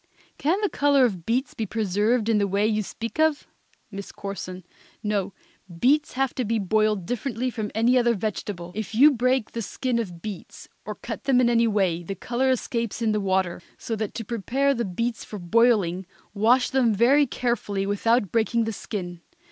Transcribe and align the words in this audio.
_Can 0.39 0.59
the 0.61 0.67
color 0.69 1.05
of 1.05 1.27
beets 1.27 1.53
be 1.53 1.67
preserved 1.67 2.27
in 2.27 2.39
the 2.39 2.47
way 2.47 2.65
you 2.65 2.81
speak 2.81 3.19
of? 3.19 3.45
MISS 3.91 4.11
CORSON. 4.11 4.65
No, 5.03 5.31
beets 5.79 6.13
have 6.13 6.33
to 6.33 6.43
be 6.43 6.57
boiled 6.57 7.05
differently 7.05 7.51
from 7.51 7.69
any 7.75 7.99
other 7.99 8.15
vegetable. 8.15 8.71
If 8.73 8.95
you 8.95 9.11
break 9.11 9.51
the 9.51 9.61
skin 9.61 9.99
of 9.99 10.23
beets, 10.23 10.67
or 10.85 10.95
cut 10.95 11.25
them 11.25 11.39
in 11.39 11.51
any 11.51 11.67
way, 11.67 12.01
the 12.01 12.15
color 12.15 12.49
escapes 12.49 13.03
in 13.03 13.11
the 13.11 13.21
water. 13.21 13.61
So 13.77 13.95
that 13.95 14.15
to 14.15 14.25
prepare 14.25 14.73
the 14.73 14.85
beets 14.85 15.23
for 15.23 15.37
boiling, 15.37 16.07
wash 16.33 16.71
them 16.71 16.95
very 16.95 17.27
carefully 17.27 17.85
without 17.85 18.31
breaking 18.31 18.63
the 18.63 18.73
skin. 18.73 19.21